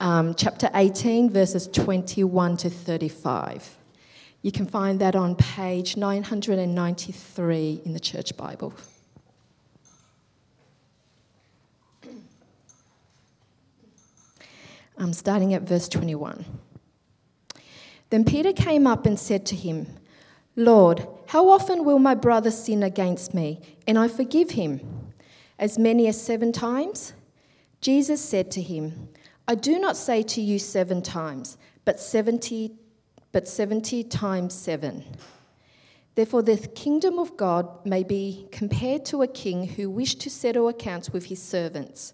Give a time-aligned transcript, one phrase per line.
[0.00, 3.76] um, chapter 18, verses 21 to 35.
[4.42, 8.72] You can find that on page 993 in the Church Bible.
[14.96, 16.44] I'm starting at verse 21.
[18.10, 19.86] Then Peter came up and said to him,
[20.56, 24.80] Lord, how often will my brother sin against me and I forgive him?
[25.58, 27.12] As many as seven times?
[27.80, 29.08] Jesus said to him,
[29.48, 32.72] I do not say to you seven times, but 70,
[33.32, 35.04] but 70 times seven.
[36.14, 40.68] Therefore, the kingdom of God may be compared to a king who wished to settle
[40.68, 42.12] accounts with his servants.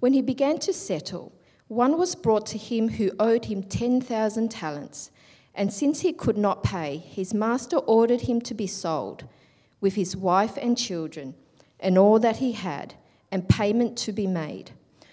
[0.00, 1.32] When he began to settle,
[1.68, 5.10] one was brought to him who owed him 10,000 talents.
[5.54, 9.24] And since he could not pay, his master ordered him to be sold,
[9.80, 11.34] with his wife and children,
[11.80, 12.94] and all that he had,
[13.30, 14.72] and payment to be made.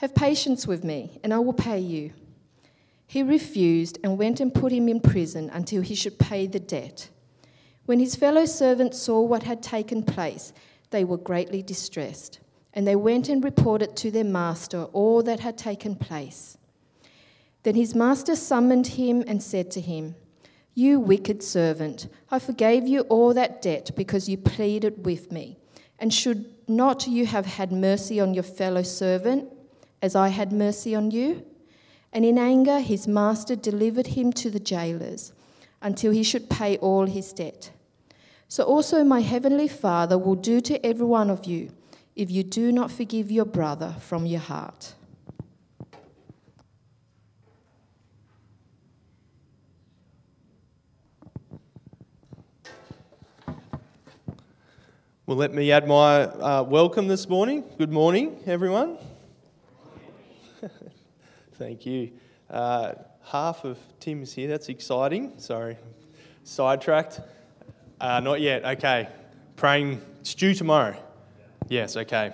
[0.00, 2.14] Have patience with me, and I will pay you.
[3.06, 7.10] He refused and went and put him in prison until he should pay the debt.
[7.84, 10.54] When his fellow servants saw what had taken place,
[10.88, 12.40] they were greatly distressed,
[12.72, 16.56] and they went and reported to their master all that had taken place.
[17.62, 20.14] Then his master summoned him and said to him,
[20.72, 25.58] You wicked servant, I forgave you all that debt because you pleaded with me.
[25.98, 29.52] And should not you have had mercy on your fellow servant,
[30.02, 31.44] as I had mercy on you?
[32.12, 35.32] And in anger, his master delivered him to the jailers
[35.80, 37.70] until he should pay all his debt.
[38.48, 41.70] So also my heavenly Father will do to every one of you
[42.16, 44.94] if you do not forgive your brother from your heart.
[55.26, 57.62] Well, let me add my uh, welcome this morning.
[57.78, 58.98] Good morning, everyone.
[61.54, 62.10] Thank you.
[62.48, 62.92] Uh,
[63.24, 64.48] half of Tim's here.
[64.48, 65.34] That's exciting.
[65.38, 65.76] Sorry,
[66.44, 67.20] sidetracked.
[68.00, 68.64] Uh, not yet.
[68.64, 69.08] Okay.
[69.56, 70.00] Praying.
[70.20, 70.96] It's due tomorrow.
[71.68, 71.96] Yes.
[71.96, 72.32] Okay.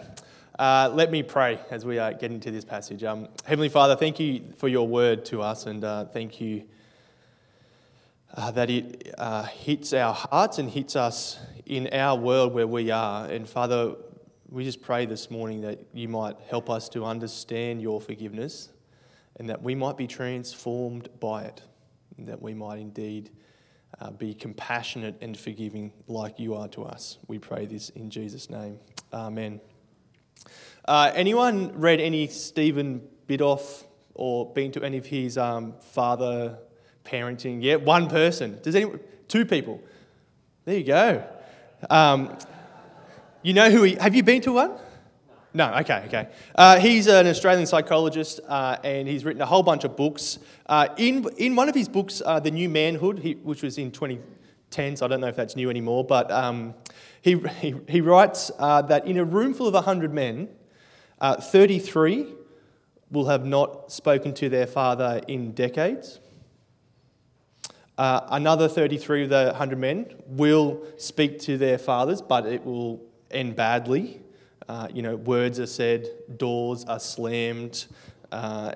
[0.59, 3.05] Uh, let me pray as we uh, get into this passage.
[3.05, 6.65] Um, Heavenly Father, thank you for your word to us, and uh, thank you
[8.35, 12.91] uh, that it uh, hits our hearts and hits us in our world where we
[12.91, 13.27] are.
[13.27, 13.97] And Father,
[14.49, 18.69] we just pray this morning that you might help us to understand your forgiveness
[19.37, 21.63] and that we might be transformed by it,
[22.19, 23.31] that we might indeed
[24.01, 27.19] uh, be compassionate and forgiving like you are to us.
[27.27, 28.79] We pray this in Jesus' name.
[29.13, 29.61] Amen.
[30.85, 36.59] Uh, anyone read any Stephen Biddulph or been to any of his um, father
[37.05, 37.63] parenting?
[37.63, 38.59] Yeah, one person.
[38.63, 39.01] Does anyone?
[39.29, 39.83] Two people.
[40.65, 41.25] There you go.
[41.91, 42.39] Um,
[43.47, 43.95] you know who he?
[43.95, 44.73] Have you been to one?
[45.55, 45.73] No.
[45.75, 46.03] Okay.
[46.07, 46.29] Okay.
[46.57, 50.41] Uh, he's an Australian psychologist, uh, and he's written a whole bunch of books.
[50.67, 53.93] Uh, in in one of his books, uh, The New Manhood, he, which was in
[53.93, 56.75] 2010, so I don't know if that's new anymore, but um,
[57.23, 60.49] he, he he writes uh, that in a room full of 100 men,
[61.21, 62.27] uh, 33
[63.13, 66.19] will have not spoken to their father in decades.
[67.97, 73.57] Another 33 of the 100 men will speak to their fathers, but it will end
[73.57, 74.21] badly.
[74.69, 77.87] Uh, you know, words are said, doors are slammed.
[78.33, 78.73] Uh,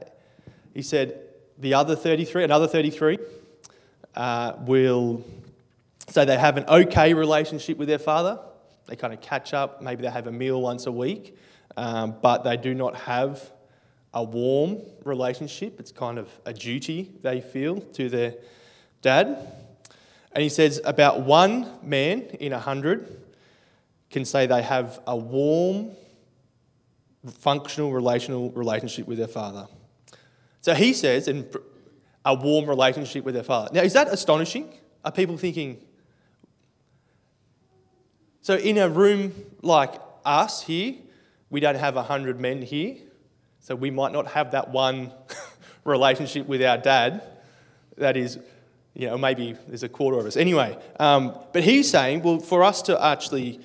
[0.72, 1.20] he said
[1.58, 3.18] the other 33, another 33,
[4.14, 5.24] uh, will
[6.08, 8.38] say they have an okay relationship with their father.
[8.86, 11.36] They kind of catch up, maybe they have a meal once a week,
[11.76, 13.50] um, but they do not have
[14.12, 15.78] a warm relationship.
[15.78, 18.34] It's kind of a duty they feel to their
[19.03, 19.53] dad.
[20.32, 23.19] And he says about one man in a hundred
[24.10, 25.91] can say they have a warm,
[27.27, 29.66] functional, relational relationship with their father.
[30.60, 31.48] So he says, in
[32.24, 33.71] a warm relationship with their father.
[33.72, 34.74] Now, is that astonishing?
[35.04, 35.78] Are people thinking?
[38.42, 40.95] So, in a room like us here,
[41.48, 42.97] we don't have a hundred men here,
[43.60, 45.13] so we might not have that one
[45.84, 47.22] relationship with our dad
[47.97, 48.39] that is
[48.95, 50.36] you know, maybe there's a quarter of us.
[50.36, 53.60] Anyway, um, but he's saying, well, for us to actually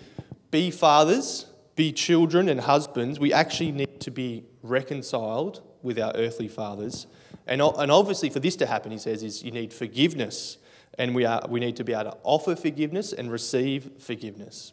[0.56, 6.48] be fathers, be children and husbands, we actually need to be reconciled with our earthly
[6.48, 7.08] fathers
[7.48, 10.58] And, and obviously, for this to happen, he says, is you need forgiveness.
[10.98, 14.72] And we, are, we need to be able to offer forgiveness and receive forgiveness.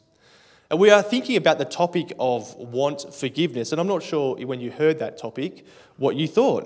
[0.70, 3.72] And we are thinking about the topic of want forgiveness.
[3.72, 6.64] And I'm not sure when you heard that topic what you thought.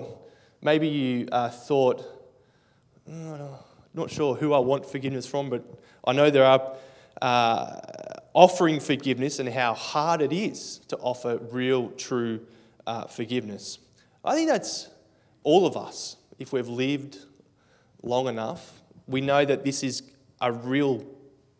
[0.61, 2.05] Maybe you uh, thought,
[3.11, 5.63] oh, not sure who I want forgiveness from, but
[6.05, 6.61] I know there are
[7.21, 7.79] uh,
[8.37, 12.39] offering forgiveness and how hard it is to offer real, true
[12.85, 13.79] uh, forgiveness.
[14.23, 14.89] I think that's
[15.41, 17.17] all of us, if we've lived
[18.03, 20.03] long enough, we know that this is
[20.39, 21.03] a real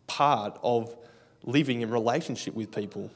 [0.06, 0.96] part of
[1.42, 3.10] living in relationship with people.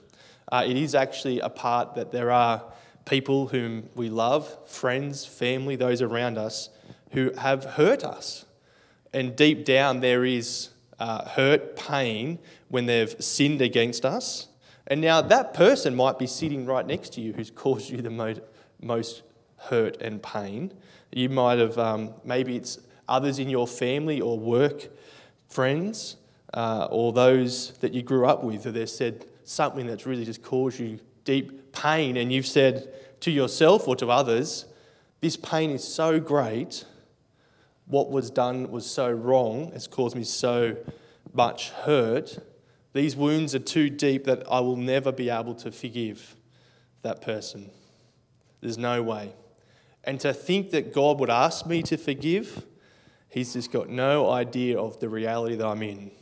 [0.50, 2.64] Uh, it is actually a part that there are
[3.04, 6.68] people whom we love, friends, family, those around us,
[7.12, 8.44] who have hurt us.
[9.12, 10.70] And deep down, there is
[11.02, 12.38] uh, hurt, pain
[12.68, 14.46] when they've sinned against us.
[14.86, 18.40] And now that person might be sitting right next to you who's caused you the
[18.80, 19.22] most,
[19.56, 20.72] hurt and pain.
[21.12, 22.78] You might have, um, maybe it's
[23.08, 24.88] others in your family or work
[25.48, 26.18] friends
[26.54, 30.42] uh, or those that you grew up with, who they've said something that's really just
[30.42, 34.66] caused you deep pain, and you've said to yourself or to others,
[35.20, 36.84] This pain is so great.
[37.92, 39.70] What was done was so wrong.
[39.74, 40.78] It's caused me so
[41.34, 42.38] much hurt.
[42.94, 46.34] These wounds are too deep that I will never be able to forgive
[47.02, 47.70] that person.
[48.62, 49.34] There's no way.
[50.04, 52.64] And to think that God would ask me to forgive,
[53.28, 56.12] he's just got no idea of the reality that I'm in.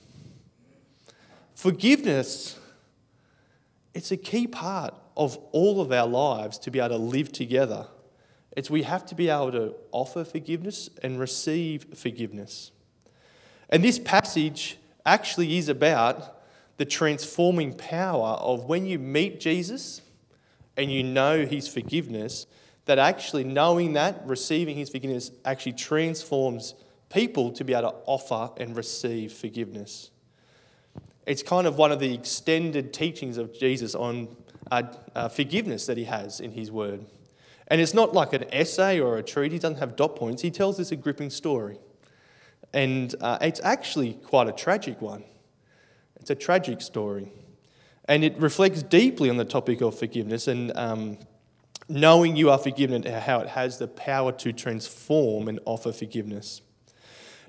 [1.54, 2.58] Forgiveness,
[3.94, 7.86] it's a key part of all of our lives to be able to live together.
[8.52, 12.72] It's we have to be able to offer forgiveness and receive forgiveness.
[13.68, 14.76] And this passage
[15.06, 16.42] actually is about
[16.76, 20.02] the transforming power of when you meet Jesus
[20.76, 22.46] and you know his forgiveness,
[22.86, 26.74] that actually knowing that, receiving his forgiveness, actually transforms
[27.10, 30.10] people to be able to offer and receive forgiveness.
[31.26, 34.34] It's kind of one of the extended teachings of Jesus on
[34.70, 34.82] uh,
[35.14, 37.04] uh, forgiveness that he has in his word.
[37.70, 40.42] And it's not like an essay or a treat, he doesn't have dot points.
[40.42, 41.78] He tells us a gripping story.
[42.72, 45.24] And uh, it's actually quite a tragic one.
[46.16, 47.32] It's a tragic story.
[48.06, 51.18] And it reflects deeply on the topic of forgiveness and um,
[51.88, 56.62] knowing you are forgiven and how it has the power to transform and offer forgiveness.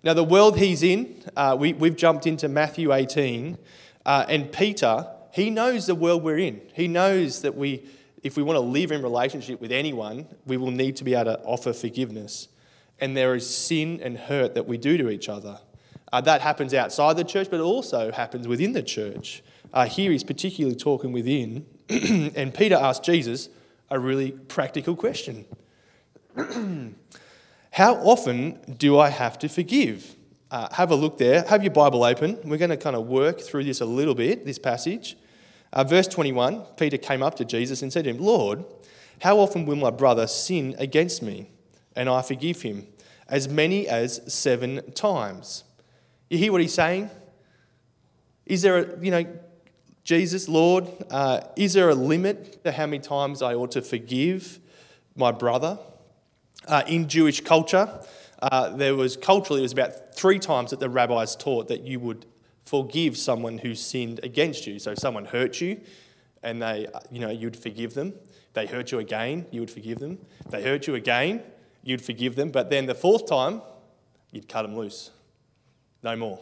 [0.04, 3.58] Now, the world he's in, uh, we, we've jumped into Matthew 18,
[4.06, 6.62] uh, and Peter, he knows the world we're in.
[6.74, 7.84] He knows that we,
[8.24, 11.36] if we want to live in relationship with anyone, we will need to be able
[11.36, 12.48] to offer forgiveness.
[13.00, 15.60] And there is sin and hurt that we do to each other.
[16.14, 19.44] Uh, that happens outside the church, but it also happens within the church.
[19.74, 23.50] Uh, here he's particularly talking within, and Peter asked Jesus,
[23.90, 25.46] a really practical question
[27.72, 30.16] How often do I have to forgive?
[30.50, 31.44] Uh, have a look there.
[31.44, 32.38] Have your Bible open.
[32.44, 35.16] We're going to kind of work through this a little bit, this passage.
[35.74, 38.66] Uh, verse 21 Peter came up to Jesus and said to him, Lord,
[39.22, 41.50] how often will my brother sin against me
[41.96, 42.88] and I forgive him?
[43.28, 45.64] As many as seven times.
[46.30, 47.10] You hear what he's saying?
[48.46, 49.26] Is there a, you know,
[50.04, 54.60] Jesus, Lord, uh, is there a limit to how many times I ought to forgive
[55.16, 55.78] my brother?
[56.68, 57.90] Uh, in Jewish culture,
[58.42, 62.00] uh, there was culturally, it was about three times that the rabbis taught that you
[62.00, 62.26] would
[62.72, 64.80] forgive someone who sinned against you.
[64.80, 65.82] So someone hurt you
[66.42, 68.14] and they, you know, you'd forgive them.
[68.54, 70.20] They hurt you again, you would forgive them.
[70.50, 71.44] They hurt you again,
[71.84, 72.50] you'd forgive them.
[72.50, 73.62] But then the fourth time,
[74.32, 75.12] you'd cut them loose.
[76.02, 76.40] No more.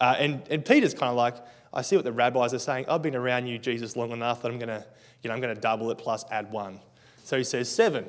[0.00, 1.36] Uh, and, and Peter's kind of like,
[1.72, 2.86] I see what the rabbis are saying.
[2.88, 4.84] I've been around you, Jesus, long enough that I'm going to,
[5.22, 6.80] you know, I'm going to double it plus add one.
[7.22, 8.06] So he says seven.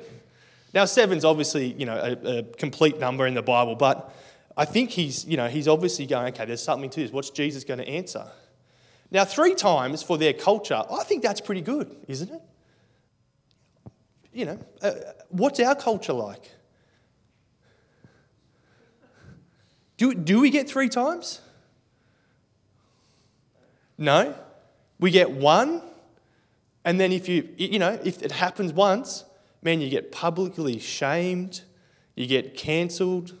[0.74, 4.12] Now, seven's obviously, you know, a, a complete number in the Bible, but
[4.56, 7.12] I think he's, you know, he's obviously going, okay, there's something to this.
[7.12, 8.26] What's Jesus going to answer?
[9.10, 12.42] Now, three times for their culture, I think that's pretty good, isn't it?
[14.32, 14.92] You know, uh,
[15.28, 16.50] what's our culture like?
[19.96, 21.40] Do, do we get three times?
[23.96, 24.34] No.
[24.98, 25.82] We get one,
[26.84, 29.24] and then if you, you know, if it happens once,
[29.62, 31.62] man, you get publicly shamed,
[32.14, 33.34] you get cancelled,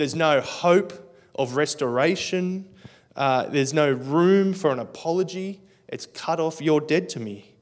[0.00, 2.66] there's no hope of restoration,
[3.16, 7.54] uh, there's no room for an apology, it's cut off, you're dead to me.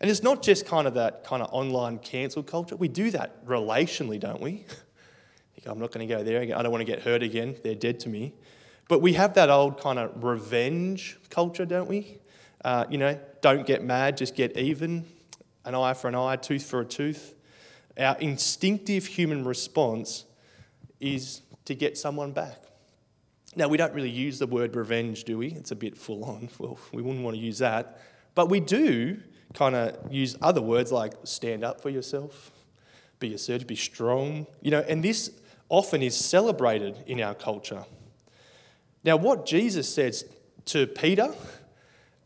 [0.00, 2.74] And it's not just kind of that kind of online cancel culture.
[2.74, 4.64] We do that relationally, don't we?
[5.66, 6.56] I'm not going to go there again.
[6.56, 7.54] I don't want to get hurt again.
[7.62, 8.34] They're dead to me.
[8.88, 12.18] But we have that old kind of revenge culture, don't we?
[12.64, 15.06] Uh, you know, don't get mad, just get even.
[15.64, 17.36] An eye for an eye, tooth for a tooth.
[17.96, 20.24] Our instinctive human response
[21.04, 22.58] is to get someone back.
[23.56, 25.48] Now, we don't really use the word revenge, do we?
[25.48, 26.48] It's a bit full on.
[26.58, 28.00] Well, we wouldn't want to use that.
[28.34, 29.20] But we do
[29.52, 32.50] kind of use other words like stand up for yourself,
[33.20, 34.46] be assertive, be strong.
[34.60, 35.30] You know, and this
[35.68, 37.84] often is celebrated in our culture.
[39.04, 40.24] Now, what Jesus says
[40.66, 41.32] to Peter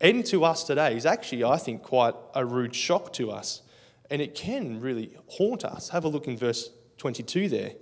[0.01, 3.63] and to us today is actually, I think, quite a rude shock to us.
[4.11, 5.91] And it can really haunt us.
[5.91, 7.73] Have a look in verse 22 there.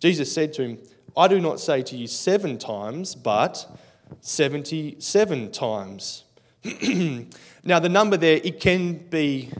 [0.00, 0.78] Jesus said to him,
[1.16, 3.66] I do not say to you seven times, but
[4.22, 6.24] 77 times.
[7.64, 9.50] now, the number there, it can be,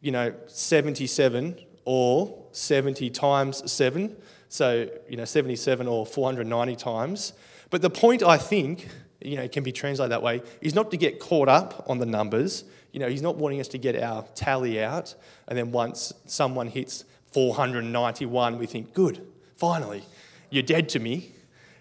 [0.00, 4.16] you know, 77 or 70 times 7.
[4.48, 7.32] So, you know, 77 or 490 times.
[7.70, 8.88] But the point, I think,
[9.20, 12.06] you know, can be translated that way, is not to get caught up on the
[12.06, 12.64] numbers.
[12.92, 15.14] You know, he's not wanting us to get our tally out,
[15.46, 19.26] and then once someone hits 491, we think, good,
[19.58, 20.04] finally,
[20.50, 21.32] you're dead to me.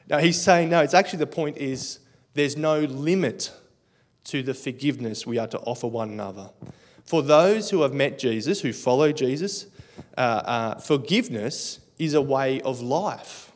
[0.10, 2.00] Now, he's saying, no, it's actually the point is
[2.34, 3.52] there's no limit
[4.26, 6.50] to the forgiveness we are to offer one another.
[7.06, 9.68] For those who have met Jesus, who follow Jesus,
[10.18, 13.52] uh, uh, forgiveness is a way of life.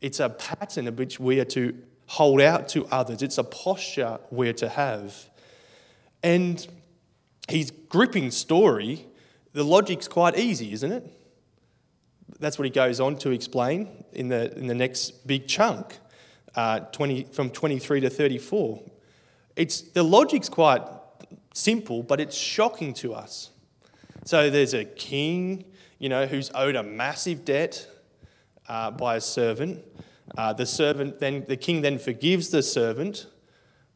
[0.00, 3.22] It's a pattern of which we are to hold out to others.
[3.22, 5.30] It's a posture we're to have.
[6.22, 6.66] And
[7.48, 9.06] his gripping story,
[9.52, 11.10] the logic's quite easy, isn't it?
[12.38, 15.98] That's what he goes on to explain in the, in the next big chunk,
[16.54, 18.82] uh, 20, from 23 to 34.
[19.56, 20.82] It's, the logic's quite
[21.54, 23.50] simple, but it's shocking to us.
[24.24, 25.64] So there's a king,
[25.98, 27.86] you know, who's owed a massive debt
[28.68, 29.84] uh, by a servant.
[30.36, 33.26] Uh, the servant then, the king then forgives the servant,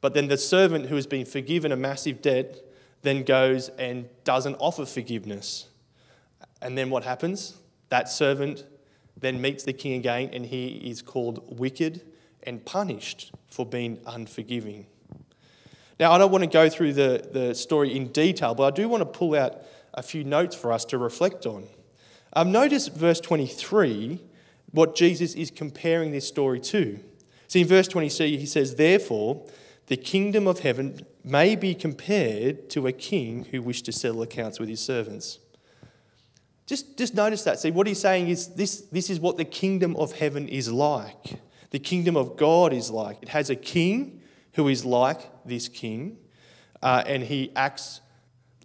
[0.01, 2.63] but then the servant who has been forgiven a massive debt
[3.03, 5.69] then goes and doesn't offer forgiveness.
[6.61, 7.57] And then what happens?
[7.89, 8.65] That servant
[9.17, 12.03] then meets the king again and he is called wicked
[12.43, 14.87] and punished for being unforgiving.
[15.99, 18.89] Now, I don't want to go through the, the story in detail, but I do
[18.89, 19.63] want to pull out
[19.95, 21.65] a few notes for us to reflect on.
[22.35, 24.21] Um, notice verse 23,
[24.73, 27.01] what Jesus is comparing this story to.
[27.49, 29.47] See, in verse 23, he says, Therefore,
[29.87, 34.61] the kingdom of heaven may be compared to a king who wished to settle accounts
[34.61, 35.39] with his servants.
[36.67, 37.61] Just, just notice that.
[37.61, 41.39] See, what he's saying is this, this is what the kingdom of heaven is like.
[41.71, 43.23] The kingdom of God is like.
[43.23, 44.21] It has a king
[44.55, 46.19] who is like this king,
[46.83, 48.01] uh, and he acts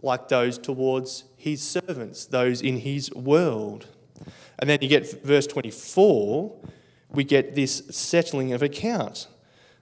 [0.01, 3.87] like those towards his servants, those in his world.
[4.57, 6.59] And then you get verse 24,
[7.09, 9.27] we get this settling of account.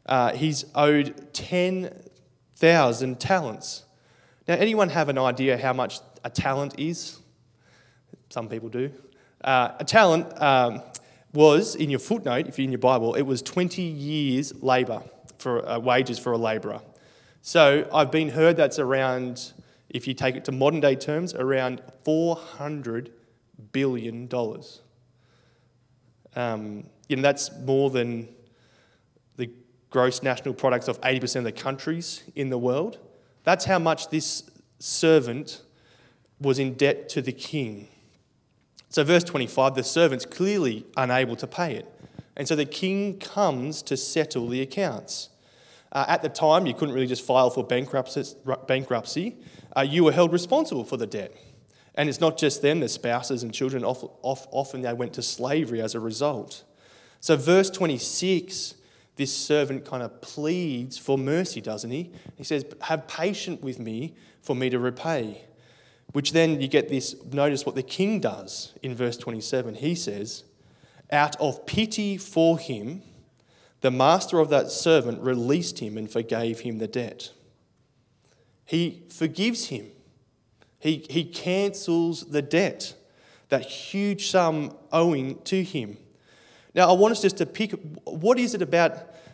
[0.06, 3.86] Uh, he's owed 10,000 talents.
[4.48, 7.20] Now, anyone have an idea how much a talent is?
[8.30, 8.92] Some people do.
[9.44, 10.82] Uh, a talent um,
[11.34, 15.02] was, in your footnote, if you're in your Bible, it was 20 years' labour
[15.38, 16.82] for uh, wages for a labourer.
[17.42, 19.54] So I've been heard that's around,
[19.90, 23.12] if you take it to modern day terms, around 400
[23.72, 24.82] billion dollars.
[26.36, 28.28] Um, you know, that's more than
[29.38, 29.50] the
[29.90, 33.00] gross national products of 80% of the countries in the world.
[33.44, 35.62] That's how much this servant
[36.40, 37.88] was in debt to the king.
[38.90, 41.86] So, verse 25 the servant's clearly unable to pay it.
[42.36, 45.30] And so the king comes to settle the accounts.
[45.92, 49.38] Uh, at the time, you couldn't really just file for bankruptcy.
[49.76, 51.36] Uh, you were held responsible for the debt.
[51.96, 55.96] And it's not just them, the spouses and children, often they went to slavery as
[55.96, 56.64] a result.
[57.20, 58.76] So, verse 26,
[59.18, 62.12] this servant kind of pleads for mercy, doesn't he?
[62.38, 65.44] He says, Have patience with me for me to repay.
[66.12, 69.76] Which then you get this notice what the king does in verse 27.
[69.76, 70.44] He says,
[71.12, 73.04] Out of pity for him,
[73.82, 77.32] the master of that servant released him and forgave him the debt.
[78.66, 79.88] He forgives him,
[80.80, 82.96] he, he cancels the debt,
[83.50, 85.98] that huge sum owing to him.
[86.76, 87.74] Now, I want us just to pick
[88.04, 88.94] what is it about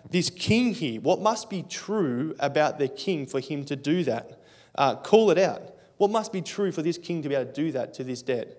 [0.09, 1.01] this king here?
[1.01, 4.41] What must be true about the king for him to do that?
[4.73, 5.74] Uh, call it out.
[5.97, 8.21] What must be true for this king to be able to do that to this
[8.21, 8.57] debt?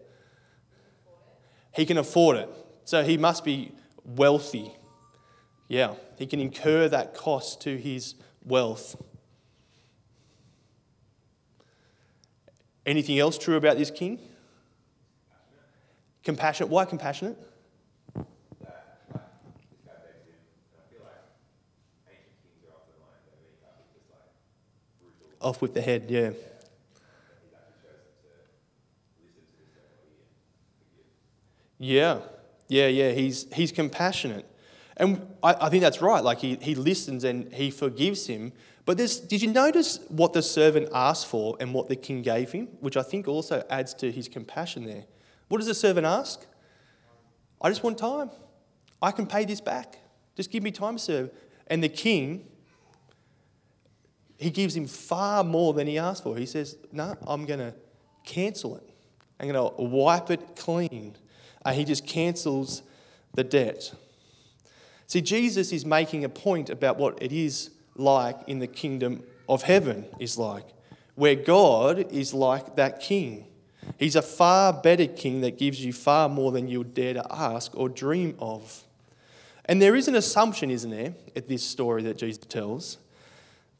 [1.74, 2.48] He can afford it.
[2.84, 3.72] So he must be
[4.04, 4.72] wealthy.
[5.68, 8.14] Yeah, he can incur that cost to his
[8.44, 8.96] wealth.
[12.86, 14.20] Anything else true about this king?
[16.22, 16.70] Compassionate.
[16.70, 17.36] Why compassionate?
[25.40, 26.30] Off with the head, yeah.
[31.78, 32.20] Yeah,
[32.68, 34.46] Yeah, yeah, he's, he's compassionate.
[34.96, 36.22] And I, I think that's right.
[36.22, 38.52] Like he, he listens and he forgives him.
[38.86, 42.52] But this, did you notice what the servant asked for and what the king gave
[42.52, 42.68] him?
[42.80, 45.04] Which I think also adds to his compassion there.
[45.48, 46.46] What does the servant ask?
[47.60, 48.30] I just want time.
[49.02, 49.98] I can pay this back.
[50.36, 51.30] Just give me time sir.
[51.66, 52.46] And the king,
[54.38, 56.36] he gives him far more than he asked for.
[56.36, 57.74] He says, No, I'm going to
[58.24, 58.88] cancel it.
[59.38, 61.16] I'm going to wipe it clean.
[61.66, 62.82] And he just cancels
[63.34, 63.92] the debt.
[65.06, 69.62] See, Jesus is making a point about what it is like in the kingdom of
[69.62, 70.64] heaven is like,
[71.14, 73.46] where God is like that king.
[73.98, 77.26] He's a far better king that gives you far more than you would dare to
[77.30, 78.82] ask or dream of.
[79.64, 82.98] And there is an assumption, isn't there, at this story that Jesus tells,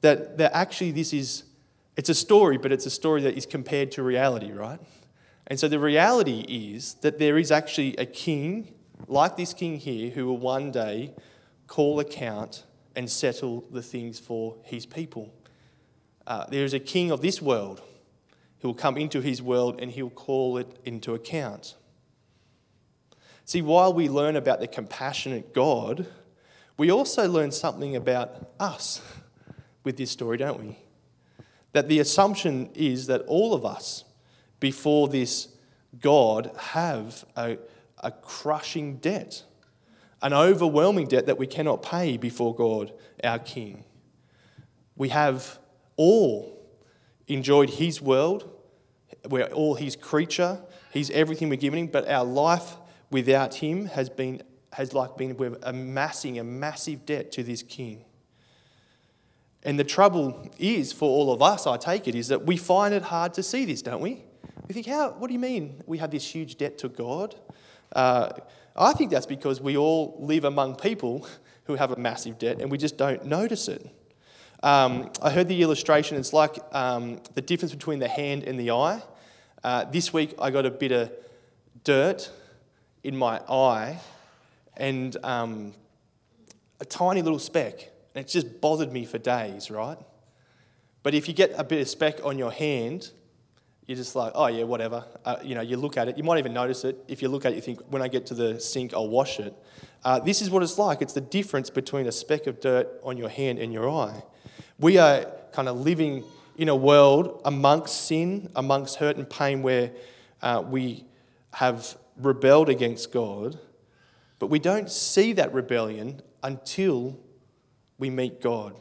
[0.01, 1.45] that, that actually this is,
[1.97, 4.81] it's a story, but it's a story that is compared to reality, right?
[5.47, 8.75] And so the reality is that there is actually a king,
[9.07, 11.15] like this king here, who will one day
[11.67, 15.33] call account and settle the things for his people.
[16.27, 17.83] Uh, there is a king of this world
[18.61, 21.77] who will come into his world and he'll call it into account.
[23.45, 26.07] See, while we learn about the compassionate God,
[26.77, 29.01] we also learn something about us
[29.85, 30.77] with this story, don't we?
[31.73, 34.05] That the assumption is that all of us,
[34.61, 35.49] before this
[36.01, 37.59] God, have a,
[38.03, 39.45] a crushing debt
[40.23, 43.85] an overwhelming debt that we cannot pay before God, our King.
[44.97, 45.59] We have
[45.97, 46.67] all
[47.29, 48.51] enjoyed His world,
[49.29, 50.61] we're all His creature,
[50.93, 52.77] He's everything we're given Him, but our life
[53.11, 58.05] without Him has been has like been we're amassing a massive debt to this King.
[59.63, 62.93] And the trouble is for all of us, I take it, is that we find
[62.93, 64.26] it hard to see this, don't we?
[64.69, 65.11] We think, how?
[65.13, 67.35] What do you mean we have this huge debt to God?
[67.95, 68.33] Uh,
[68.75, 71.27] I think that's because we all live among people
[71.65, 73.89] who have a massive debt and we just don't notice it.
[74.63, 78.73] Um, I heard the illustration, it's like um, the difference between the hand and the
[78.73, 79.03] eye.
[79.63, 81.13] Uh, this week I got a bit of
[81.85, 82.31] dirt
[83.05, 84.01] in my eye
[84.77, 85.75] and um,
[86.81, 87.91] a tiny little speck.
[88.15, 89.99] And it just bothered me for days, right?
[91.03, 93.11] But if you get a bit of speck on your hand,
[93.87, 95.05] you're just like, oh yeah, whatever.
[95.25, 96.19] Uh, you know, you look at it.
[96.19, 96.99] You might even notice it.
[97.07, 99.39] If you look at it, you think, when I get to the sink, I'll wash
[99.39, 99.55] it.
[100.05, 101.03] Uh, this is what it's like.
[101.03, 104.23] It's the difference between a speck of dirt on your hand and your eye.
[104.79, 106.25] We are kind of living
[106.57, 109.93] in a world amongst sin, amongst hurt and pain, where
[110.43, 111.05] uh, we
[111.53, 113.59] have rebelled against God,
[114.39, 117.19] but we don't see that rebellion until
[117.99, 118.75] we meet God.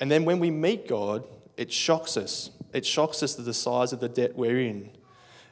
[0.00, 1.24] And then when we meet God,
[1.56, 4.90] it shocks us it shocks us to the size of the debt we're in.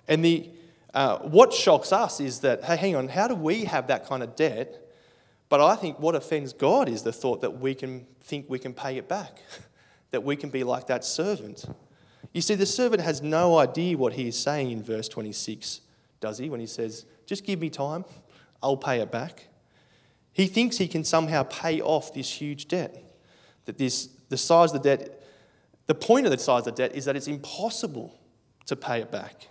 [0.09, 0.51] And the,
[0.95, 4.23] uh, what shocks us is that, hey, hang on, how do we have that kind
[4.23, 4.83] of debt?
[5.49, 8.75] But I think what offends God is the thought that we can think we can
[8.75, 9.41] pay it back,
[10.11, 11.65] that we can be like that servant.
[12.33, 15.81] You see, the servant has no idea what he is saying in verse 26,
[16.21, 16.51] does he?
[16.51, 18.05] When he says, just give me time,
[18.63, 19.49] I'll pay it back.
[20.33, 23.03] He thinks he can somehow pay off this huge debt,
[23.65, 25.23] that this, the size of the debt
[25.87, 28.19] the point of the size of debt is that it's impossible
[28.67, 29.49] to pay it back.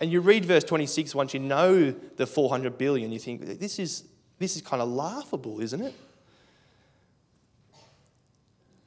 [0.00, 4.04] And you read verse 26, once you know the 400 billion, you think, this is,
[4.38, 5.94] this is kind of laughable, isn't it?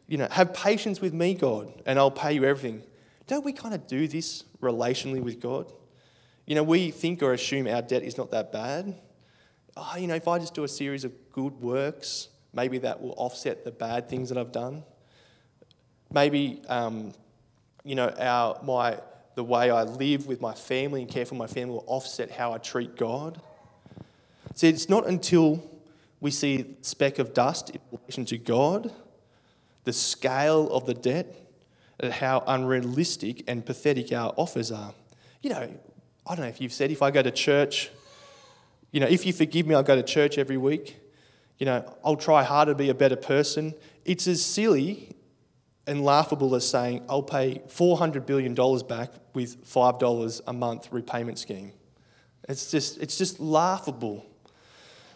[0.07, 2.81] You know, have patience with me, God, and I'll pay you everything.
[3.27, 5.71] Don't we kind of do this relationally with God?
[6.45, 8.99] You know, we think or assume our debt is not that bad.
[9.77, 13.13] Oh, you know, if I just do a series of good works, maybe that will
[13.17, 14.83] offset the bad things that I've done.
[16.13, 17.13] Maybe, um,
[17.83, 18.99] you know, our, my,
[19.35, 22.53] the way I live with my family and care for my family will offset how
[22.53, 23.41] I treat God.
[24.55, 25.63] See, it's not until
[26.19, 28.91] we see speck of dust in relation to God,
[29.83, 31.35] the scale of the debt,
[31.99, 34.93] and how unrealistic and pathetic our offers are.
[35.41, 35.69] You know,
[36.27, 37.89] I don't know if you've said, if I go to church,
[38.91, 40.97] you know, if you forgive me, I'll go to church every week.
[41.57, 43.73] You know, I'll try harder to be a better person.
[44.05, 45.12] It's as silly
[45.85, 48.53] and laughable as saying, I'll pay $400 billion
[48.87, 51.73] back with $5 a month repayment scheme.
[52.47, 54.25] It's just, it's just laughable.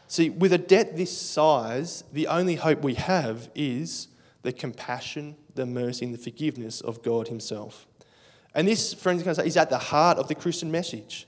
[0.07, 4.07] See, with a debt this size, the only hope we have is
[4.43, 7.85] the compassion, the mercy, and the forgiveness of God Himself.
[8.53, 11.27] And this, friends, is at the heart of the Christian message.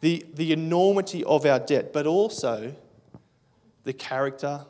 [0.00, 2.74] The, the enormity of our debt, but also
[3.84, 4.66] the character,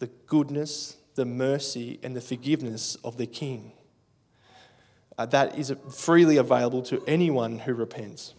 [0.00, 3.72] the goodness, the mercy and the forgiveness of the King.
[5.18, 8.34] Uh, that is freely available to anyone who repents.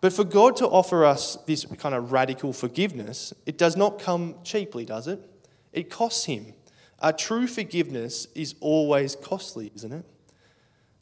[0.00, 4.34] But for God to offer us this kind of radical forgiveness, it does not come
[4.44, 5.18] cheaply, does it?
[5.72, 6.52] It costs Him.
[7.00, 10.04] A true forgiveness is always costly, isn't it?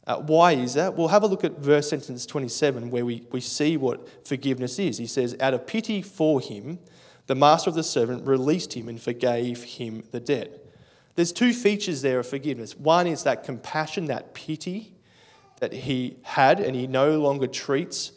[0.05, 0.95] Uh, why is that?
[0.95, 4.97] Well, have a look at verse sentence 27 where we, we see what forgiveness is.
[4.97, 6.79] He says, Out of pity for him,
[7.27, 10.62] the master of the servant released him and forgave him the debt.
[11.15, 12.75] There's two features there of forgiveness.
[12.75, 14.93] One is that compassion, that pity
[15.59, 18.11] that he had, and he no longer treats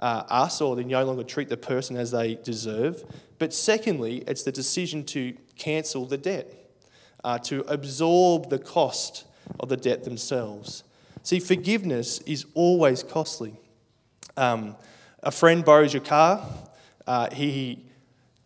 [0.00, 3.04] uh, us or they no longer treat the person as they deserve.
[3.38, 6.52] But secondly, it's the decision to cancel the debt,
[7.22, 9.24] uh, to absorb the cost
[9.60, 10.84] of the debt themselves.
[11.22, 13.60] See, forgiveness is always costly.
[14.36, 14.76] Um,
[15.22, 16.46] a friend borrows your car,
[17.06, 17.84] uh, he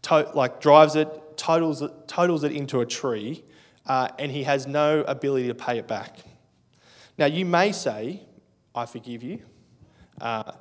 [0.03, 3.45] to- like drives it, totals it, totals it into a tree,
[3.87, 6.19] uh, and he has no ability to pay it back.
[7.19, 8.21] Now, you may say,
[8.75, 9.41] I forgive you,
[10.21, 10.53] uh,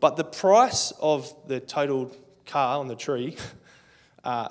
[0.00, 3.36] but the price of the totaled car on the tree,
[4.24, 4.48] uh,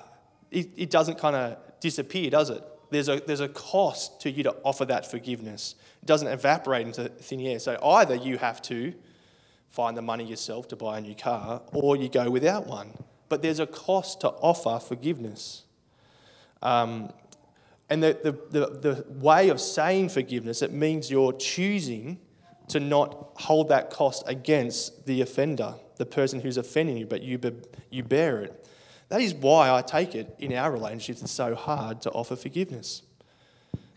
[0.51, 2.63] it, it doesn't kind of disappear, does it?
[2.91, 5.75] There's a, there's a cost to you to offer that forgiveness.
[6.03, 7.59] It doesn't evaporate into thin air.
[7.59, 8.93] So either you have to
[9.69, 12.91] find the money yourself to buy a new car, or you go without one.
[13.29, 15.63] But there's a cost to offer forgiveness.
[16.61, 17.13] Um,
[17.91, 22.19] and the, the, the, the way of saying forgiveness, it means you're choosing
[22.69, 27.37] to not hold that cost against the offender, the person who's offending you, but you,
[27.37, 27.51] be,
[27.89, 28.65] you bear it.
[29.09, 33.01] That is why I take it in our relationships it's so hard to offer forgiveness.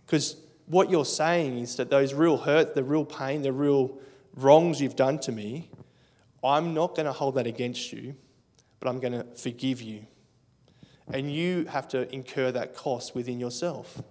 [0.05, 3.97] Because what you're saying is that those real hurt, the real pain, the real
[4.35, 5.71] wrongs you've done to me,
[6.43, 8.17] I'm not going to hold that against you,
[8.81, 10.05] but I'm going to forgive you.
[11.13, 14.03] And you have to incur that cost within yourself.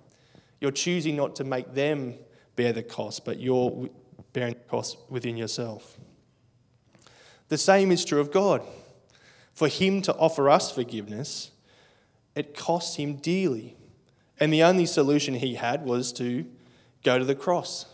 [0.62, 2.16] You're choosing not to make them
[2.56, 3.90] bear the cost, but you're
[4.32, 5.98] bearing the cost within yourself.
[7.50, 8.62] The same is true of God.
[9.54, 11.52] For Him to offer us forgiveness,
[12.36, 13.76] it cost Him dearly.
[14.40, 16.46] And the only solution He had was to
[17.04, 17.86] go to the cross.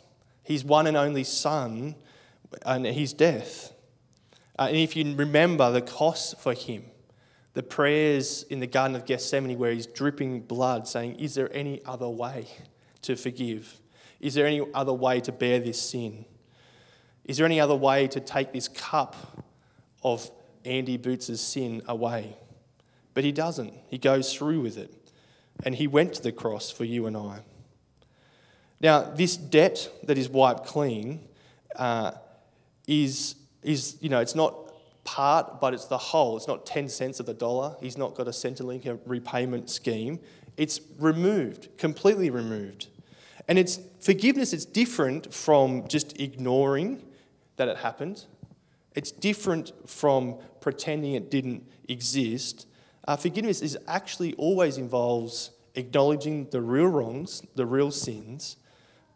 [0.44, 1.96] His one and only Son
[2.66, 3.74] and His death.
[4.58, 6.86] Uh, and if you remember the cost for Him,
[7.60, 11.82] the prayers in the Garden of Gethsemane where he's dripping blood, saying, Is there any
[11.86, 12.48] other way
[13.02, 13.82] to forgive?
[14.22, 16.24] Is there any other way to bear this sin?
[17.26, 19.44] Is there any other way to take this cup
[20.04, 20.32] of
[20.64, 22.38] Andy Bootes' sin away?
[23.14, 23.74] But he doesn't.
[23.90, 24.96] He goes through with it.
[25.66, 27.42] And he went to the cross for you and I.
[28.80, 31.28] Now, this debt that is wiped clean
[31.76, 32.14] uh,
[32.88, 34.69] is, is, you know, it's not
[35.16, 36.38] part, but it's the whole.
[36.38, 37.76] It's not 10 cents of the dollar.
[37.82, 40.20] He's not got a Centrelink repayment scheme.
[40.56, 42.88] It's removed, completely removed.
[43.48, 47.04] And it's forgiveness is different from just ignoring
[47.56, 48.26] that it happened.
[48.94, 52.68] It's different from pretending it didn't exist.
[53.08, 58.58] Uh, forgiveness is actually always involves acknowledging the real wrongs, the real sins,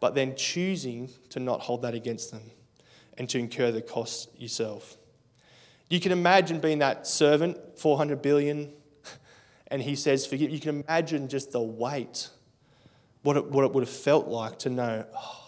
[0.00, 2.50] but then choosing to not hold that against them
[3.16, 4.96] and to incur the cost yourself.
[5.94, 8.72] You can imagine being that servant, 400 billion,
[9.68, 10.50] and he says, forgive.
[10.50, 12.30] You can imagine just the weight,
[13.22, 15.46] what it, what it would have felt like to know, oh,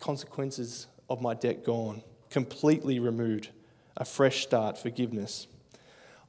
[0.00, 3.50] consequences of my debt gone, completely removed,
[3.98, 5.48] a fresh start, forgiveness.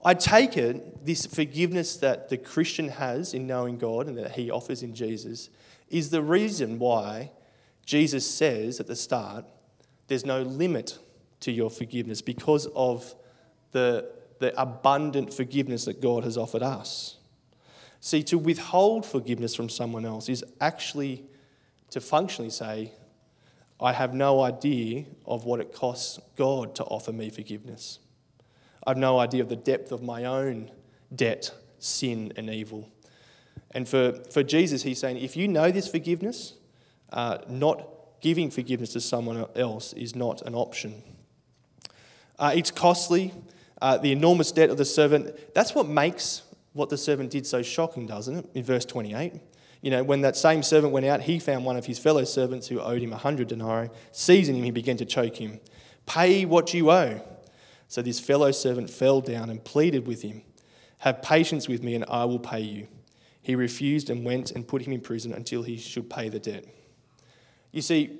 [0.03, 4.51] I take it this forgiveness that the Christian has in knowing God and that he
[4.51, 5.49] offers in Jesus
[5.87, 7.31] is the reason why
[7.85, 9.45] Jesus says at the start,
[10.07, 10.99] there's no limit
[11.41, 13.15] to your forgiveness because of
[13.71, 17.17] the, the abundant forgiveness that God has offered us.
[17.99, 21.25] See, to withhold forgiveness from someone else is actually
[21.89, 22.91] to functionally say,
[23.79, 27.99] I have no idea of what it costs God to offer me forgiveness.
[28.85, 30.71] I have no idea of the depth of my own
[31.13, 32.89] debt, sin, and evil.
[33.71, 36.53] And for, for Jesus, he's saying, if you know this forgiveness,
[37.11, 37.87] uh, not
[38.21, 41.03] giving forgiveness to someone else is not an option.
[42.39, 43.33] Uh, it's costly.
[43.81, 46.41] Uh, the enormous debt of the servant, that's what makes
[46.73, 48.49] what the servant did so shocking, doesn't it?
[48.53, 49.33] In verse 28.
[49.81, 52.67] You know, when that same servant went out, he found one of his fellow servants
[52.67, 53.89] who owed him a hundred denarii.
[54.11, 55.59] Seizing him, he began to choke him.
[56.05, 57.21] Pay what you owe.
[57.87, 60.41] So this fellow servant fell down and pleaded with him,
[60.99, 62.87] Have patience with me, and I will pay you.
[63.41, 66.65] He refused and went and put him in prison until he should pay the debt.
[67.71, 68.19] You see,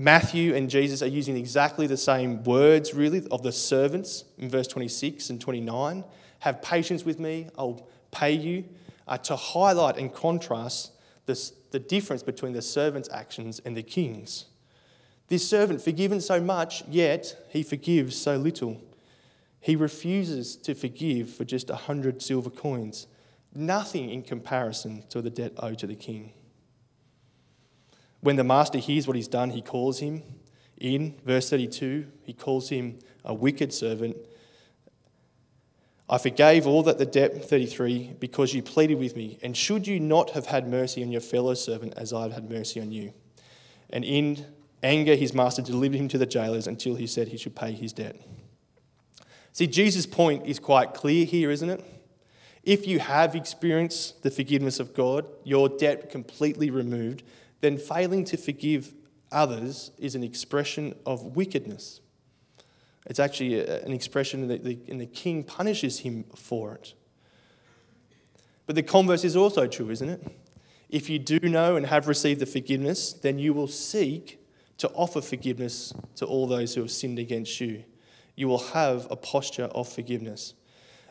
[0.00, 4.66] Matthew and Jesus are using exactly the same words, really, of the servants in verse
[4.66, 6.04] 26 and 29.
[6.38, 8.64] Have patience with me, I'll pay you
[9.06, 10.92] uh, to highlight and contrast
[11.26, 14.46] this, the difference between the servant's actions and the king's.
[15.28, 18.80] This servant, forgiven so much, yet he forgives so little.
[19.60, 23.06] He refuses to forgive for just a hundred silver coins,
[23.54, 26.32] nothing in comparison to the debt owed to the king.
[28.20, 30.22] When the master hears what he's done, he calls him
[30.76, 31.14] in.
[31.24, 34.16] Verse 32, he calls him a wicked servant.
[36.08, 39.38] I forgave all that the debt, 33, because you pleaded with me.
[39.42, 42.50] And should you not have had mercy on your fellow servant as I have had
[42.50, 43.12] mercy on you?
[43.90, 44.44] And in
[44.82, 47.92] anger, his master delivered him to the jailers until he said he should pay his
[47.92, 48.16] debt.
[49.52, 51.84] See, Jesus' point is quite clear here, isn't it?
[52.62, 57.22] If you have experienced the forgiveness of God, your debt completely removed,
[57.60, 58.94] then failing to forgive
[59.32, 62.00] others is an expression of wickedness.
[63.06, 66.94] It's actually an expression that the, and the king punishes him for it.
[68.66, 70.26] But the converse is also true, isn't it?
[70.88, 74.38] If you do know and have received the forgiveness, then you will seek
[74.78, 77.84] to offer forgiveness to all those who have sinned against you.
[78.36, 80.54] You will have a posture of forgiveness.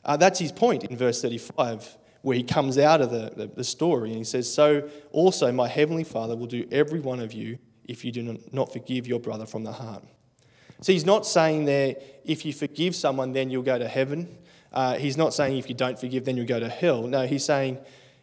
[0.03, 3.63] Uh, that's his point in verse 35, where he comes out of the, the, the,
[3.63, 7.59] story and he says, So also my heavenly Father will do every one of you
[7.87, 10.03] if you do not forgive your brother from the heart.
[10.81, 14.37] So he's not saying there, if you forgive someone, then you'll go to heaven.
[14.71, 17.07] Uh, he's not saying if you don't forgive, then you'll go to hell.
[17.07, 17.79] No, he's saying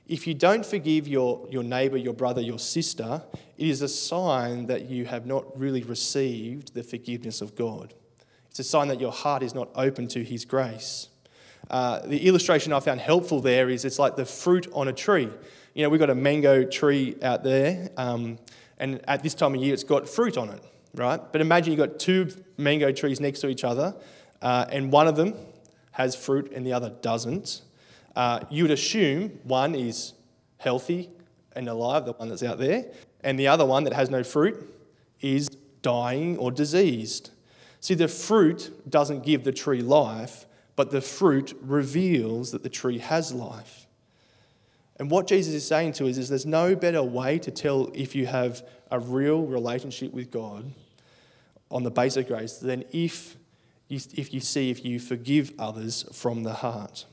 [0.07, 3.23] if you don't forgive your, your neighbor, your brother, your sister,
[3.59, 7.93] it is a sign that you have not really received the forgiveness of God.
[8.49, 11.09] It's a sign that your heart is not open to his grace.
[11.71, 15.29] Uh, the illustration I found helpful there is it's like the fruit on a tree.
[15.75, 18.39] You know, we've got a mango tree out there, um,
[18.79, 20.63] and at this time of year, it's got fruit on it,
[20.95, 21.21] right?
[21.33, 23.95] But imagine you've got two mango trees next to each other,
[24.43, 25.35] uh, and one of them
[25.93, 27.63] has fruit and the other doesn't
[28.17, 30.15] uh, you would assume one is
[30.57, 31.11] healthy
[31.55, 32.87] and alive, the one that's out there,
[33.23, 34.75] and the other one that has no fruit
[35.21, 35.49] is
[35.83, 37.31] dying or diseased.
[37.81, 42.99] See, the fruit doesn't give the tree life, but the fruit reveals that the tree
[42.99, 43.87] has life.
[44.99, 48.15] And what Jesus is saying to us is there's no better way to tell if
[48.15, 50.71] you have a real relationship with God
[51.71, 53.37] on the basis of grace than if
[53.89, 57.05] you, if you see if you forgive others from the heart.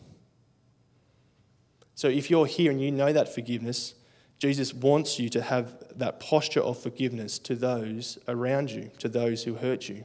[1.95, 3.95] So if you're here and you know that forgiveness,
[4.39, 9.43] Jesus wants you to have that posture of forgiveness to those around you, to those
[9.43, 10.04] who hurt you.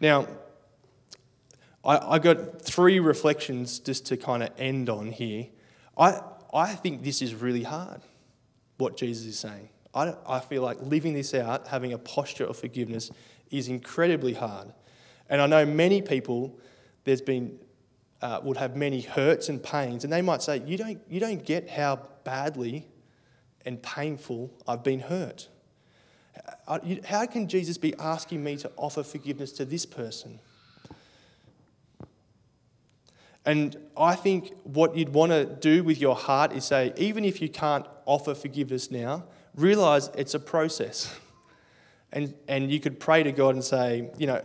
[0.00, 0.26] Now,
[1.84, 5.46] I, I got three reflections just to kind of end on here.
[5.96, 6.20] I,
[6.52, 8.00] I think this is really hard,
[8.78, 9.68] what Jesus is saying.
[9.94, 13.10] I, I feel like living this out, having a posture of forgiveness,
[13.50, 14.72] is incredibly hard.
[15.28, 16.58] And I know many people,
[17.04, 17.58] there's been
[18.22, 21.44] uh, would have many hurts and pains, and they might say, you don't, you don't
[21.44, 22.86] get how badly
[23.64, 25.48] and painful I've been hurt.
[26.66, 30.38] Uh, how can Jesus be asking me to offer forgiveness to this person?
[33.46, 37.40] And I think what you'd want to do with your heart is say, even if
[37.40, 39.24] you can't offer forgiveness now,
[39.54, 41.14] realize it's a process.
[42.12, 44.42] And, and you could pray to God and say, you know,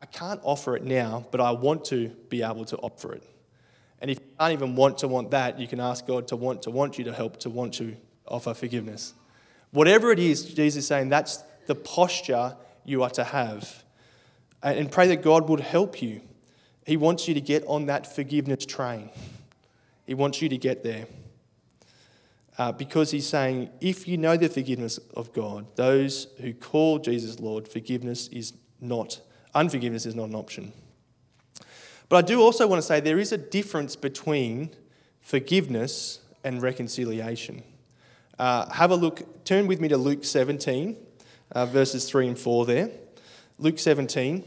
[0.00, 3.22] I can't offer it now, but I want to be able to offer it.
[4.00, 6.62] And if you can't even want to want that, you can ask God to want
[6.62, 7.94] to want you to help to want to
[8.26, 9.14] offer forgiveness.
[9.70, 13.84] Whatever it is, Jesus is saying that's the posture you are to have.
[14.62, 16.20] And pray that God would help you.
[16.86, 19.10] He wants you to get on that forgiveness train.
[20.06, 21.06] He wants you to get there.
[22.58, 27.40] Uh, because he's saying, if you know the forgiveness of God, those who call Jesus
[27.40, 29.20] Lord, forgiveness is not
[29.54, 30.72] Unforgiveness is not an option.
[32.08, 34.70] But I do also want to say there is a difference between
[35.20, 37.62] forgiveness and reconciliation.
[38.38, 40.96] Uh, have a look, turn with me to Luke 17,
[41.52, 42.90] uh, verses 3 and 4 there.
[43.58, 44.42] Luke 17.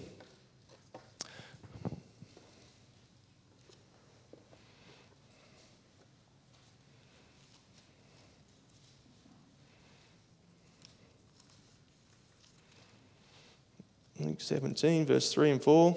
[14.35, 15.95] Luke 17, verse 3 and 4.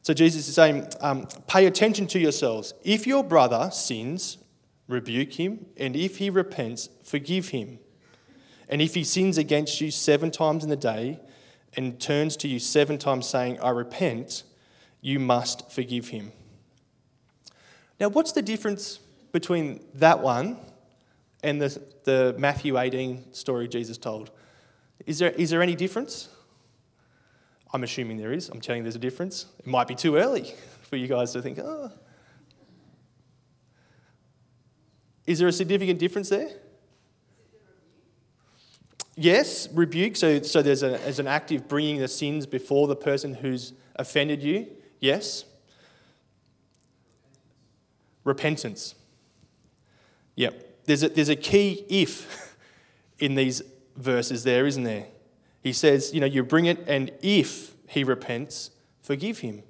[0.00, 2.72] So Jesus is saying, um, pay attention to yourselves.
[2.84, 4.38] If your brother sins,
[4.88, 7.78] rebuke him, and if he repents, forgive him.
[8.66, 11.20] And if he sins against you seven times in the day
[11.76, 14.44] and turns to you seven times saying, I repent,
[15.02, 16.32] you must forgive him.
[18.00, 18.98] Now, what's the difference
[19.32, 20.58] between that one
[21.42, 24.30] and the, the Matthew 18 story Jesus told?
[25.06, 26.28] Is there, is there any difference?
[27.72, 28.48] I'm assuming there is.
[28.48, 29.46] I'm telling you there's a difference.
[29.58, 31.90] It might be too early for you guys to think, oh.
[35.26, 36.50] Is there a significant difference there?
[39.16, 40.16] Yes, rebuke.
[40.16, 44.42] So, so there's, a, there's an active bringing the sins before the person who's offended
[44.42, 44.66] you.
[45.00, 45.44] Yes.
[48.24, 48.94] Repentance.
[50.36, 50.84] Yep.
[50.86, 52.56] There's a, there's a key if
[53.18, 53.62] in these
[53.96, 55.06] verses there, isn't there?
[55.62, 58.70] He says, you know, you bring it, and if he repents,
[59.02, 59.62] forgive him.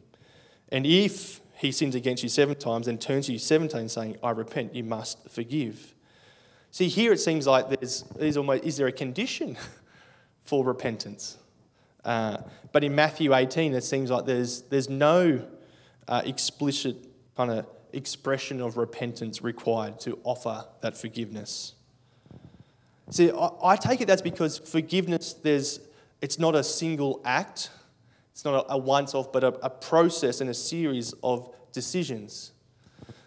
[0.71, 4.17] And if he sins against you seven times and turns to you seven times saying,
[4.23, 5.95] I repent, you must forgive.
[6.71, 9.57] See, here it seems like there's, there's almost, is there a condition
[10.43, 11.39] for repentance?
[12.05, 12.39] Uh,
[12.73, 15.45] but in Matthew 18, it seems like there's, there's no
[16.09, 16.97] uh, explicit
[17.37, 21.75] kind of expression of repentance required to offer that forgiveness.
[23.11, 23.31] See,
[23.63, 25.81] I, take it that's because forgiveness, there's,
[26.21, 27.71] it's not a single act,
[28.33, 32.53] it's not a, a once off, but a, a process and a series of decisions.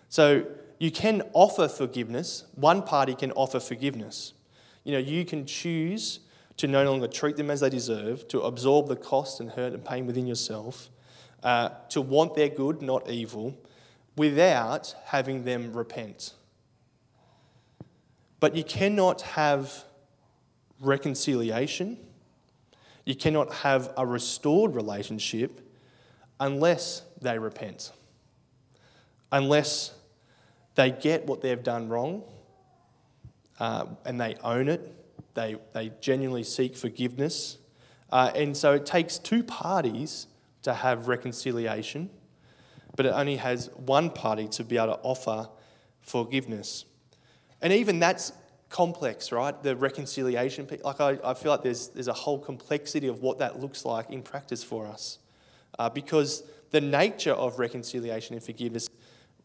[0.10, 0.45] So
[0.80, 2.45] you can offer forgiveness.
[2.56, 4.34] One party can offer forgiveness.
[4.84, 6.21] You know, you can choose
[6.58, 9.86] to no longer treat them as they deserve, to absorb the cost and hurt and
[9.86, 10.89] pain within yourself,
[11.43, 13.56] uh, to want their good, not evil,
[14.17, 16.34] without having them repent.
[18.39, 19.86] But you cannot have
[20.82, 21.97] reconciliation,
[23.06, 25.62] you cannot have a restored relationship
[26.39, 27.91] unless they repent,
[29.32, 29.93] unless
[30.75, 32.23] they get what they've done wrong
[33.60, 34.93] uh, and they own it,
[35.34, 37.58] they, they genuinely seek forgiveness.
[38.12, 40.27] Uh, and so it takes two parties
[40.62, 42.10] to have reconciliation,
[42.97, 45.47] but it only has one party to be able to offer
[46.01, 46.83] forgiveness.
[47.62, 48.33] And even that's
[48.69, 49.62] complex, right?
[49.63, 50.67] The reconciliation.
[50.83, 54.10] Like, I, I feel like there's, there's a whole complexity of what that looks like
[54.10, 55.19] in practice for us.
[55.79, 58.89] Uh, because the nature of reconciliation and forgiveness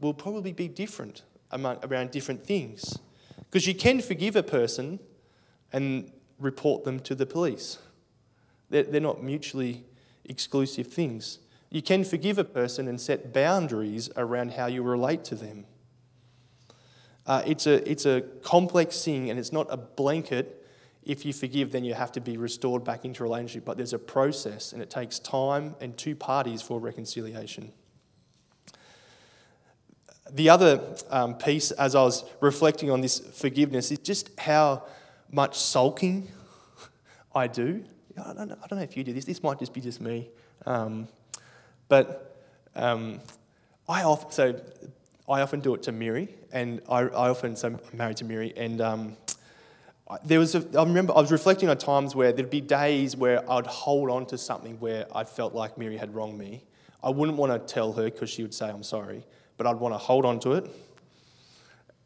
[0.01, 2.99] will probably be different among, around different things.
[3.39, 4.99] Because you can forgive a person
[5.73, 7.79] and report them to the police,
[8.71, 9.85] they're, they're not mutually
[10.25, 11.39] exclusive things.
[11.73, 15.65] You can forgive a person and set boundaries around how you relate to them.
[17.25, 20.67] Uh, it's, a, it's a complex thing and it's not a blanket.
[21.03, 23.65] If you forgive, then you have to be restored back into a relationship.
[23.65, 27.73] But there's a process and it takes time and two parties for reconciliation.
[30.31, 34.83] The other um, piece, as I was reflecting on this forgiveness, is just how
[35.31, 36.29] much sulking
[37.35, 37.83] I do.
[38.19, 40.03] I don't know, I don't know if you do this, this might just be just
[40.03, 40.29] me.
[40.67, 41.09] Um,
[41.93, 42.39] but
[42.75, 43.21] um,
[43.87, 44.59] I often, so
[45.29, 48.55] I often do it to Miri, and I, I often, so I'm married to Miri,
[48.57, 49.17] and um,
[50.25, 53.45] there was, a, I remember I was reflecting on times where there'd be days where
[53.51, 56.65] I'd hold on to something where I felt like Miri had wronged me.
[57.05, 59.27] I wouldn't want to tell her because she would say I'm sorry,
[59.59, 60.71] but I'd want to hold on to it.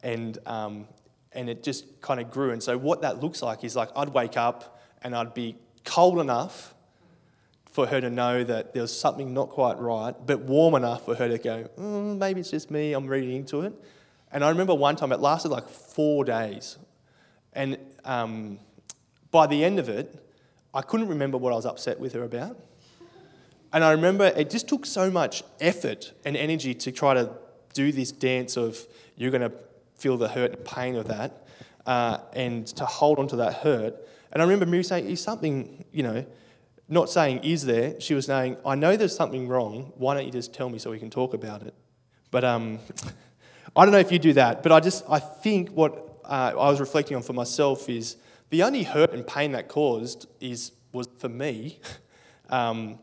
[0.03, 0.85] And, um,
[1.31, 2.51] and it just kind of grew.
[2.51, 6.19] And so, what that looks like is like I'd wake up and I'd be cold
[6.19, 6.73] enough
[7.77, 11.13] for her to know that there was something not quite right, but warm enough for
[11.13, 13.73] her to go, mm, maybe it's just me, I'm reading into it.
[14.31, 16.79] And I remember one time it lasted like four days.
[17.53, 18.57] And um,
[19.29, 20.27] by the end of it,
[20.73, 22.59] I couldn't remember what I was upset with her about.
[23.71, 27.29] And I remember it just took so much effort and energy to try to
[27.75, 28.87] do this dance of
[29.17, 29.53] you're going to
[29.93, 31.45] feel the hurt and pain of that
[31.85, 33.93] uh, and to hold on to that hurt.
[34.31, 36.25] And I remember me saying, Is something, you know,
[36.89, 37.99] not saying, is there?
[37.99, 39.91] She was saying, I know there's something wrong.
[39.95, 41.73] Why don't you just tell me so we can talk about it?
[42.31, 42.79] But um,
[43.75, 46.69] I don't know if you do that, but I just, I think what uh, I
[46.69, 48.17] was reflecting on for myself is
[48.49, 51.79] the only hurt and pain that caused is, was for me.
[52.49, 52.99] Um,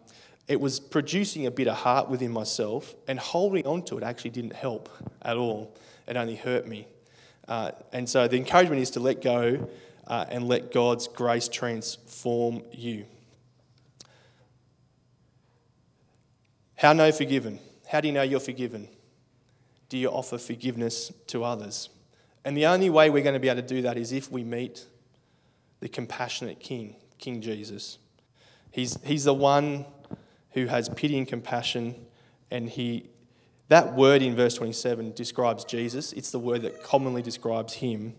[0.49, 4.31] it was producing a bit of heart within myself, and holding on to it actually
[4.31, 4.89] didn't help
[5.21, 5.77] at all.
[6.07, 6.87] It only hurt me.
[7.47, 9.69] Uh, and so the encouragement is to let go
[10.07, 13.05] uh, and let God's grace transform you.
[16.77, 17.61] How know forgiven?
[17.89, 18.89] How do you know you're forgiven?
[19.89, 21.89] Do you offer forgiveness to others?
[22.45, 24.45] And the only way we're going to be able to do that is if we
[24.45, 24.85] meet
[25.81, 27.99] the compassionate King, King Jesus.
[28.71, 29.87] He's, he's the one
[30.51, 31.95] who has pity and compassion,
[32.51, 33.09] and he,
[33.69, 36.13] that word in verse 27 describes Jesus.
[36.13, 38.15] It's the word that commonly describes him,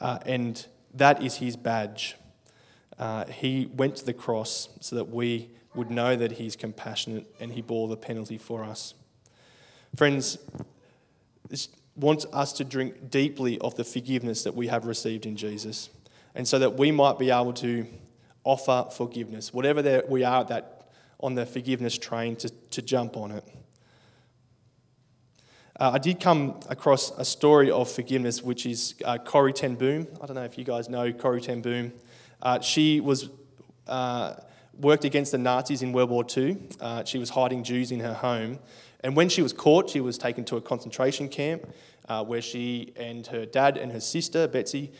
[0.00, 2.16] uh, and that is his badge.
[2.98, 7.52] Uh, he went to the cross so that we would know that He's compassionate and
[7.52, 8.94] He bore the penalty for us.
[9.96, 10.38] Friends,
[11.48, 15.90] this wants us to drink deeply of the forgiveness that we have received in Jesus,
[16.34, 17.86] and so that we might be able to
[18.42, 23.44] offer forgiveness, whatever we are that on the forgiveness train, to, to jump on it.
[25.78, 30.06] Uh, I did come across a story of forgiveness, which is uh, Corrie Ten Boom.
[30.20, 31.92] I don't know if you guys know Corrie Ten Boom.
[32.42, 33.28] Uh, she was
[33.88, 34.34] uh,
[34.78, 36.56] worked against the Nazis in World War II.
[36.80, 38.58] Uh, she was hiding Jews in her home,
[39.00, 41.66] and when she was caught, she was taken to a concentration camp
[42.08, 44.92] uh, where she and her dad and her sister Betsie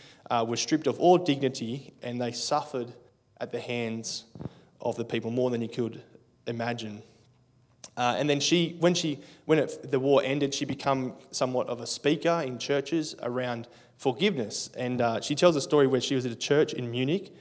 [0.47, 2.93] were stripped of all dignity, and they suffered
[3.41, 4.25] at the hands
[4.81, 6.03] of the people more than you could
[6.47, 7.03] imagine.
[7.97, 11.81] Uh, and then she, when, she, when it, the war ended, she became somewhat of
[11.81, 14.71] a speaker in churches around forgiveness.
[14.77, 17.33] And uh, she tells a story where she was at a church in Munich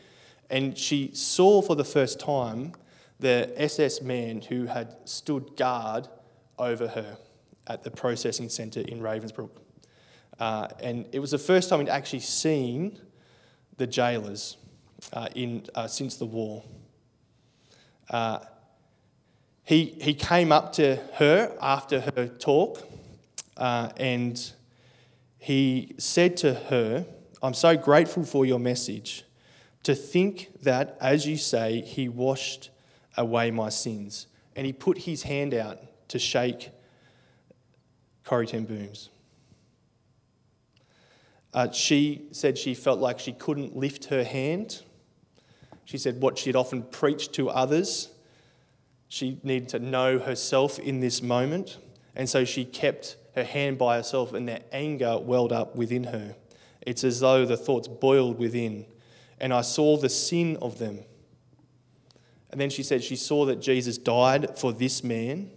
[0.49, 2.73] and she saw for the first time
[3.19, 6.07] the SS man who had stood guard
[6.59, 7.17] over her
[7.67, 9.49] at the processing centre in Ravensbrück.
[10.39, 12.99] Uh, and it was the first time he'd actually seen
[13.77, 14.57] the jailers
[15.13, 16.63] uh, in, uh, since the war.
[18.09, 18.39] Uh,
[19.63, 22.85] he, he came up to her after her talk
[23.55, 24.51] uh, and
[25.37, 27.05] he said to her,
[27.41, 29.23] I'm so grateful for your message.
[29.83, 32.69] To think that, as you say, he washed
[33.17, 34.27] away my sins.
[34.55, 35.79] And he put his hand out
[36.09, 36.69] to shake
[38.23, 39.09] Corrie Ten Boom's.
[41.53, 44.81] Uh, she said she felt like she couldn't lift her hand.
[45.85, 48.13] She said what she had often preached to others
[49.13, 51.77] she needed to know herself in this moment,
[52.15, 56.35] and so she kept her hand by herself, and that anger welled up within her.
[56.81, 58.87] It's as though the thoughts boiled within,
[59.43, 60.99] and I saw the sin of them.
[62.49, 65.51] And then she said she saw that Jesus died for this man,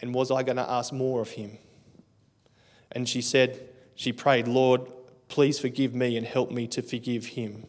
[0.00, 1.58] and was I going to ask more of him?
[2.90, 4.80] And she said, she prayed, Lord,
[5.28, 7.66] please forgive me and help me to forgive him.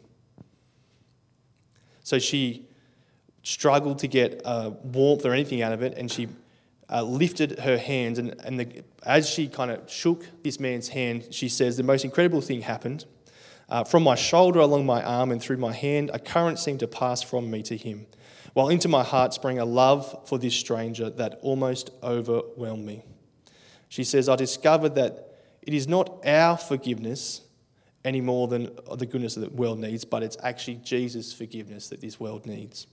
[2.01, 2.65] So she
[3.43, 6.29] struggled to get uh, warmth or anything out of it, and she
[6.89, 8.17] uh, lifted her hands.
[8.17, 12.05] And, and the, as she kind of shook this man's hand, she says, The most
[12.05, 13.03] incredible thing happened.
[13.69, 16.87] Uh, from my shoulder along my arm and through my hand, a current seemed to
[16.87, 18.07] pass from me to him,
[18.53, 23.03] while into my heart sprang a love for this stranger that almost overwhelmed me.
[23.87, 27.41] She says, I discovered that it is not our forgiveness
[28.03, 32.01] any more than the goodness that the world needs, but it's actually Jesus' forgiveness that
[32.01, 32.87] this world needs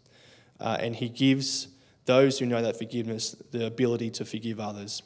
[0.61, 1.69] uh, and he gives
[2.05, 5.03] those who know that forgiveness the ability to forgive others.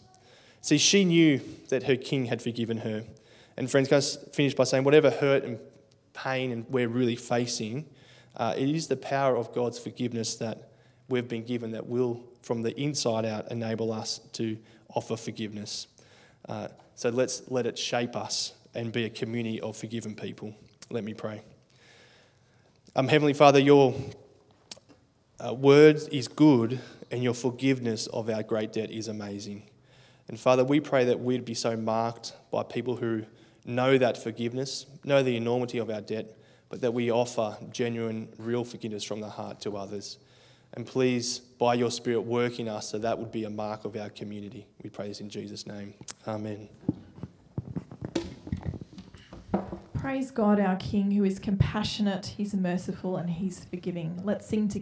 [0.61, 3.05] See, she knew that her king had forgiven her.
[3.61, 4.01] And friends, can I
[4.33, 5.59] finish by saying, whatever hurt and
[6.15, 7.85] pain and we're really facing,
[8.35, 10.71] uh, it is the power of God's forgiveness that
[11.11, 14.57] we've been given that will, from the inside out, enable us to
[14.95, 15.89] offer forgiveness.
[16.49, 20.55] Uh, so let's let it shape us and be a community of forgiven people.
[20.89, 21.43] Let me pray.
[22.97, 23.95] Um, Heavenly Father, your
[25.39, 26.81] uh, words is good,
[27.11, 29.65] and your forgiveness of our great debt is amazing.
[30.29, 33.27] And Father, we pray that we'd be so marked by people who
[33.65, 36.37] know that forgiveness, know the enormity of our debt,
[36.69, 40.19] but that we offer genuine, real forgiveness from the heart to others.
[40.75, 43.97] And please, by your Spirit, work in us so that would be a mark of
[43.97, 44.67] our community.
[44.83, 45.95] We pray this in Jesus' name.
[46.29, 46.69] Amen.
[49.95, 54.23] Praise God, our King, who is compassionate, He's merciful, and He's forgiving.
[54.25, 54.79] Let's sing together.